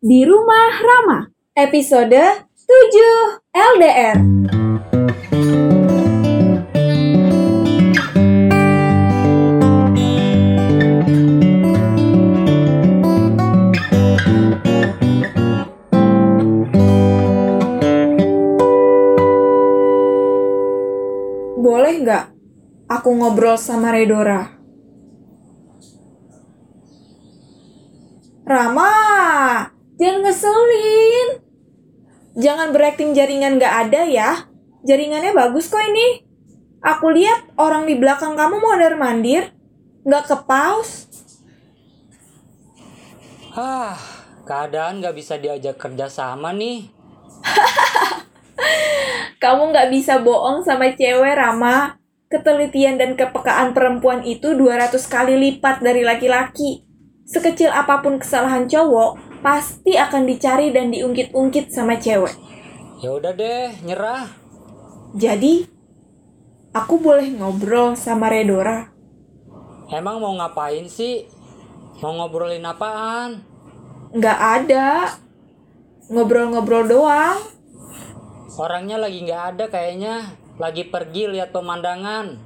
[0.00, 2.16] Di Rumah Rama, episode
[2.56, 4.16] 7 LDR.
[21.60, 22.24] Boleh nggak
[22.88, 24.48] aku ngobrol sama Redora?
[28.48, 29.09] Rama,
[30.00, 31.28] jangan ngeselin.
[32.40, 34.30] Jangan berakting jaringan nggak ada ya.
[34.82, 36.24] Jaringannya bagus kok ini.
[36.80, 39.52] Aku lihat orang di belakang kamu mondar mandir,
[40.08, 41.12] nggak ke pause.
[43.52, 44.00] Hah,
[44.48, 46.88] keadaan nggak bisa diajak kerja sama nih.
[49.42, 51.96] Kamu nggak bisa bohong sama cewek, Rama.
[52.30, 56.86] Ketelitian dan kepekaan perempuan itu 200 kali lipat dari laki-laki.
[57.26, 62.36] Sekecil apa pun kesalahan cowok, pasti akan dicari dan diungkit-ungkit sama cewek.
[63.00, 64.28] Ya udah deh, nyerah.
[65.16, 65.64] Jadi,
[66.76, 68.92] aku boleh ngobrol sama Redora.
[69.90, 71.26] Emang mau ngapain sih?
[71.98, 73.42] Mau ngobrolin apaan?
[74.14, 75.18] Nggak ada.
[76.12, 77.40] Ngobrol-ngobrol doang.
[78.60, 80.36] Orangnya lagi nggak ada kayaknya.
[80.60, 82.38] Lagi pergi lihat pemandangan.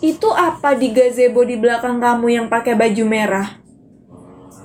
[0.00, 3.48] Itu apa di gazebo di belakang kamu yang pakai baju merah?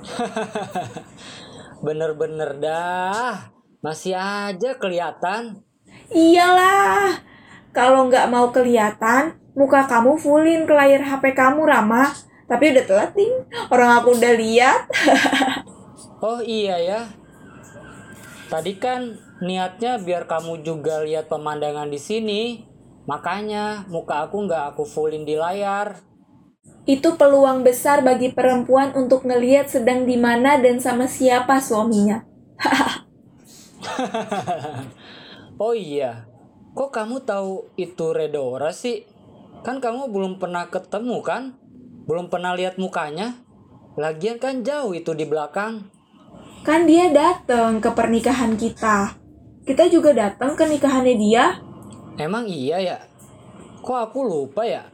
[1.78, 3.54] Bener-bener dah.
[3.78, 5.62] Masih aja kelihatan.
[6.10, 7.22] Iyalah.
[7.70, 12.10] Kalau nggak mau kelihatan, muka kamu fullin ke layar HP kamu, Rama.
[12.48, 13.32] Tapi udah telat nih.
[13.70, 14.80] Orang aku udah lihat.
[16.18, 17.00] Oh iya ya.
[18.50, 22.66] Tadi kan niatnya biar kamu juga lihat pemandangan di sini.
[23.06, 26.07] Makanya muka aku nggak aku fullin di layar.
[26.88, 32.24] Itu peluang besar bagi perempuan untuk ngeliat sedang di mana dan sama siapa suaminya.
[35.58, 36.30] Oh iya,
[36.78, 39.02] kok kamu tahu itu Redora sih?
[39.66, 41.58] Kan kamu belum pernah ketemu kan?
[42.06, 43.42] Belum pernah lihat mukanya?
[43.98, 45.90] Lagian kan jauh itu di belakang.
[46.62, 49.18] Kan dia datang ke pernikahan kita.
[49.66, 51.58] Kita juga datang ke nikahannya dia.
[52.22, 52.98] Emang iya ya?
[53.82, 54.86] Kok aku lupa ya?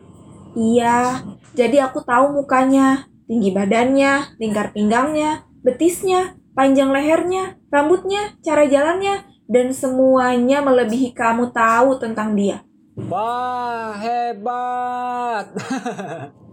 [0.54, 1.26] Iya,
[1.58, 9.74] jadi aku tahu mukanya, tinggi badannya, lingkar pinggangnya, betisnya, panjang lehernya, rambutnya, cara jalannya, dan
[9.74, 12.62] semuanya melebihi kamu tahu tentang dia.
[12.94, 15.50] Wah, hebat.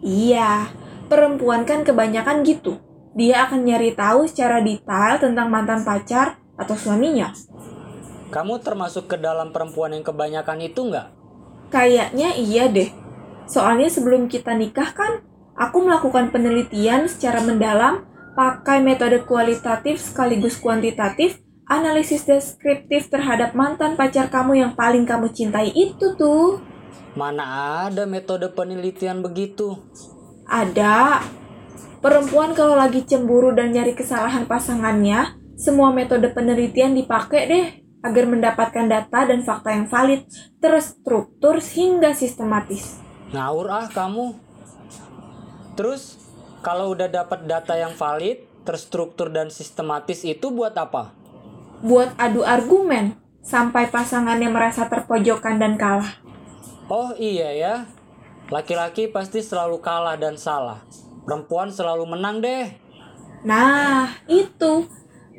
[0.01, 0.65] Iya,
[1.13, 2.81] perempuan kan kebanyakan gitu.
[3.13, 7.29] Dia akan nyari tahu secara detail tentang mantan pacar atau suaminya.
[8.33, 11.07] kamu termasuk ke dalam perempuan yang kebanyakan itu nggak?
[11.69, 12.89] Kayaknya iya deh.
[13.51, 15.27] Soalnya sebelum kita nikah kan,
[15.59, 24.31] aku melakukan penelitian secara mendalam pakai metode kualitatif sekaligus kuantitatif, analisis deskriptif terhadap mantan pacar
[24.31, 26.63] kamu yang paling kamu cintai itu tuh.
[27.11, 27.43] Mana
[27.91, 29.75] ada metode penelitian begitu?
[30.47, 31.19] Ada.
[31.99, 37.67] Perempuan kalau lagi cemburu dan nyari kesalahan pasangannya, semua metode penelitian dipakai deh
[38.01, 40.23] agar mendapatkan data dan fakta yang valid,
[40.63, 43.10] terstruktur hingga sistematis.
[43.31, 44.35] Ngawur ah kamu.
[45.79, 46.19] Terus
[46.61, 51.15] kalau udah dapat data yang valid, terstruktur dan sistematis itu buat apa?
[51.81, 56.21] Buat adu argumen sampai pasangannya merasa terpojokkan dan kalah.
[56.91, 57.75] Oh iya ya.
[58.51, 60.83] Laki-laki pasti selalu kalah dan salah.
[61.23, 62.67] Perempuan selalu menang deh.
[63.47, 64.85] Nah, itu.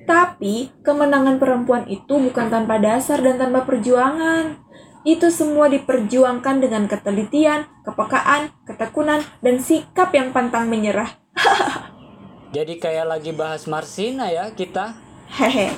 [0.08, 4.61] Tapi kemenangan perempuan itu bukan tanpa dasar dan tanpa perjuangan.
[5.02, 11.10] Itu semua diperjuangkan dengan ketelitian, kepekaan, ketekunan, dan sikap yang pantang menyerah.
[12.54, 14.94] Jadi kayak lagi bahas Marsina ya kita.
[15.32, 15.74] Hehe.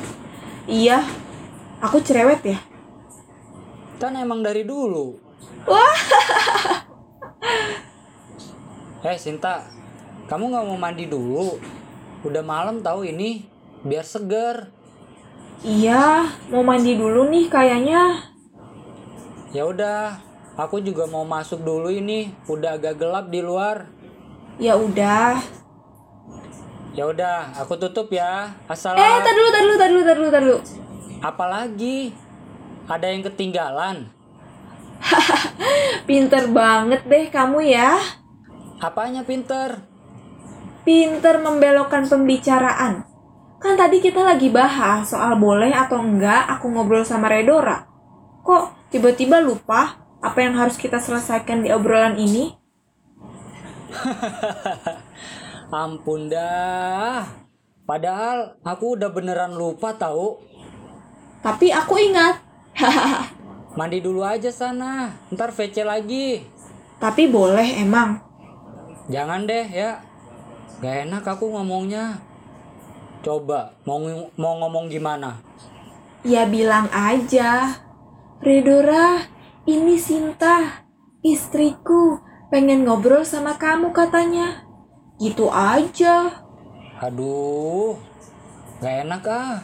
[0.68, 1.00] Iya,
[1.80, 2.58] aku cerewet ya.
[3.96, 5.16] Kan emang dari dulu.
[5.64, 5.96] Wah,
[9.04, 9.64] Eh Sinta,
[10.28, 11.60] kamu nggak mau mandi dulu?
[12.24, 13.44] Udah malam tahu ini,
[13.84, 14.72] biar seger.
[15.64, 18.33] iya, mau mandi dulu nih kayaknya.
[19.54, 20.18] Ya udah,
[20.58, 22.34] aku juga mau masuk dulu ini.
[22.50, 23.86] Udah agak gelap di luar.
[24.58, 25.38] Ya udah.
[26.90, 28.50] Ya udah, aku tutup ya.
[28.66, 28.98] Eh, Assalam.
[28.98, 30.58] tar dulu, tar dulu, tar dulu, tar dulu, tar dulu.
[31.22, 32.10] Apalagi?
[32.90, 34.10] Ada yang ketinggalan?
[36.10, 37.94] Pinter banget deh kamu ya.
[38.82, 39.86] Apanya pinter?
[40.82, 43.06] Pinter membelokkan pembicaraan.
[43.62, 47.88] Kan tadi kita lagi bahas soal boleh atau enggak aku ngobrol sama Redora.
[48.44, 52.54] Kok tiba-tiba lupa apa yang harus kita selesaikan di obrolan ini?
[55.74, 57.26] Ampun dah.
[57.82, 60.38] Padahal aku udah beneran lupa tahu.
[61.42, 62.38] Tapi aku ingat.
[63.78, 66.46] Mandi dulu aja sana, ntar VC lagi.
[67.02, 68.22] Tapi boleh emang.
[69.10, 69.98] Jangan deh ya.
[70.78, 72.22] Gak enak aku ngomongnya.
[73.26, 73.98] Coba mau
[74.38, 75.42] mau ngomong gimana?
[76.22, 77.82] Ya bilang aja.
[78.42, 79.30] Redora,
[79.68, 80.82] ini Sinta,
[81.22, 82.18] istriku,
[82.50, 84.66] pengen ngobrol sama kamu katanya.
[85.22, 86.42] Gitu aja.
[86.98, 87.94] Aduh,
[88.82, 89.54] gak enak ah.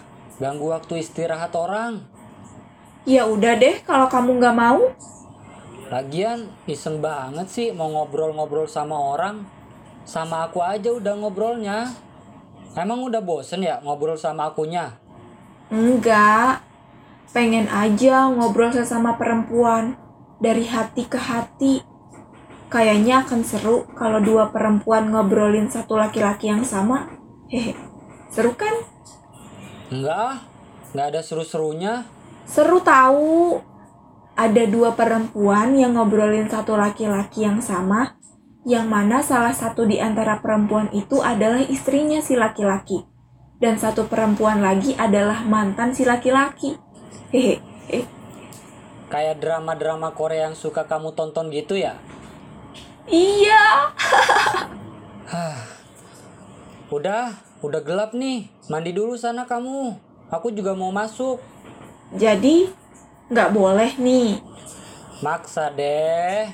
[0.41, 2.01] Ganggu waktu istirahat orang.
[3.05, 4.81] Ya udah deh kalau kamu nggak mau.
[5.93, 9.45] Lagian iseng banget sih mau ngobrol-ngobrol sama orang.
[10.09, 11.93] Sama aku aja udah ngobrolnya.
[12.73, 14.97] Emang udah bosen ya ngobrol sama akunya?
[15.69, 16.70] Enggak.
[17.31, 19.95] Pengen aja ngobrol sesama perempuan
[20.43, 21.87] dari hati ke hati.
[22.67, 27.07] Kayaknya akan seru kalau dua perempuan ngobrolin satu laki-laki yang sama.
[27.47, 27.75] Hehe.
[28.31, 28.75] Seru kan?
[29.91, 30.43] Enggak,
[30.95, 32.07] nggak ada seru-serunya.
[32.47, 33.63] Seru tahu.
[34.39, 38.17] Ada dua perempuan yang ngobrolin satu laki-laki yang sama,
[38.65, 43.05] yang mana salah satu di antara perempuan itu adalah istrinya si laki-laki.
[43.61, 46.73] Dan satu perempuan lagi adalah mantan si laki-laki.
[47.31, 47.59] Eh,
[49.11, 51.99] Kayak drama-drama Korea yang suka kamu tonton gitu ya?
[53.11, 53.91] Iya.
[56.95, 58.47] Udah, udah gelap nih.
[58.71, 59.99] Mandi dulu sana kamu.
[60.31, 61.43] Aku juga mau masuk.
[62.15, 62.71] Jadi
[63.31, 64.39] nggak boleh nih.
[65.27, 66.47] Maksa deh.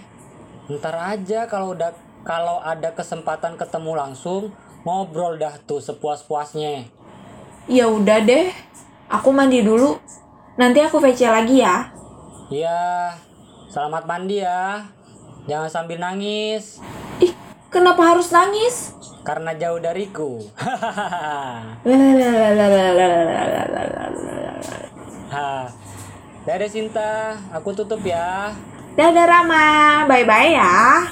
[0.73, 1.93] Ntar aja kalau udah
[2.25, 4.51] kalau ada kesempatan ketemu langsung
[4.89, 6.89] ngobrol dah tuh sepuas-puasnya.
[7.69, 8.49] Ya udah deh.
[9.13, 10.01] Aku mandi dulu.
[10.57, 11.93] Nanti aku VC lagi ya.
[12.49, 13.13] Iya,
[13.69, 14.89] selamat mandi ya.
[15.47, 16.83] Jangan sambil nangis
[17.23, 17.31] Ih,
[17.71, 18.97] kenapa harus nangis?
[19.27, 20.39] karena jauh dariku.
[25.27, 25.69] Ha.
[26.47, 28.55] Dadah Sinta, aku tutup ya.
[28.95, 29.67] Dadah Rama,
[30.07, 31.03] bye-bye ya.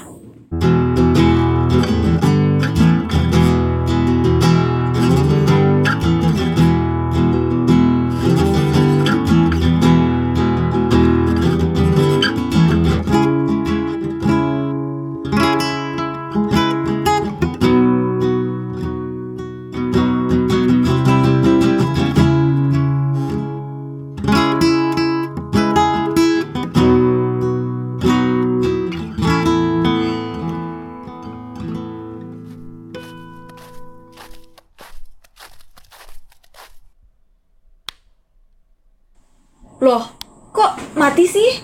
[39.83, 40.07] Loh,
[40.55, 41.59] kok mati sih?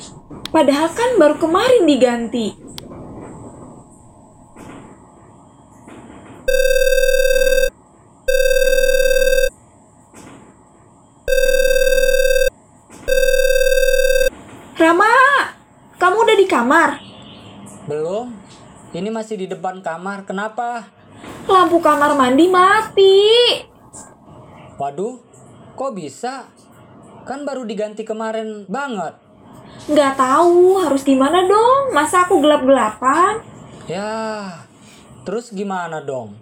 [0.52, 2.52] Padahal kan baru kemarin diganti.
[14.76, 15.08] Rama,
[15.96, 16.90] kamu udah di kamar?
[17.88, 18.36] Belum?
[18.92, 20.28] Ini masih di depan kamar.
[20.28, 20.84] Kenapa?
[21.48, 23.24] Lampu kamar mandi mati.
[24.76, 25.16] Waduh,
[25.80, 26.52] kok bisa?
[27.22, 29.14] Kan baru diganti kemarin banget.
[29.86, 31.94] Nggak tahu harus gimana dong?
[31.94, 33.42] Masa aku gelap-gelapan?
[33.86, 34.62] Ya,
[35.26, 36.38] terus gimana dong?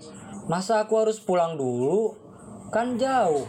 [0.48, 2.16] Masa aku harus pulang dulu?
[2.72, 3.48] Kan jauh.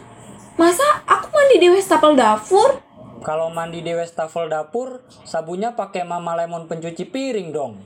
[0.59, 2.83] Masa aku mandi di wastafel dapur?
[3.21, 7.77] Kalau mandi di wastafel dapur, sabunnya pakai Mama Lemon pencuci piring dong.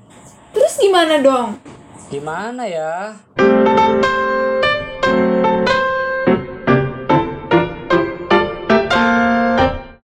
[0.55, 1.59] Terus gimana dong?
[2.07, 3.19] Gimana ya?